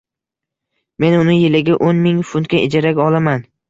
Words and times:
men 1.03 1.19
uni 1.19 1.37
yiliga 1.43 1.79
o'n 1.91 2.03
ming 2.09 2.27
funtga 2.35 2.67
ijaraga 2.67 3.11
olaman 3.11 3.51